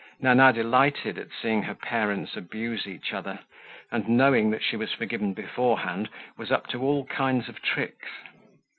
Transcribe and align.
Nana 0.19 0.51
delighted 0.51 1.19
at 1.19 1.27
seeing 1.31 1.61
her 1.61 1.75
parents 1.75 2.35
abuse 2.35 2.87
each 2.87 3.13
other, 3.13 3.37
and 3.91 4.09
knowing 4.09 4.49
that 4.49 4.63
she 4.63 4.75
was 4.75 4.91
forgiven 4.91 5.35
beforehand, 5.35 6.09
was 6.37 6.51
up 6.51 6.65
to 6.69 6.81
all 6.81 7.05
kinds 7.05 7.47
of 7.47 7.61
tricks. 7.61 8.09